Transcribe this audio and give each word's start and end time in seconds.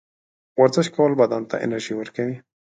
ورزش 0.61 0.87
کول 0.95 1.11
بدن 1.21 1.43
ته 1.49 1.55
انرژي 1.65 1.93
ورکوي. 1.97 2.35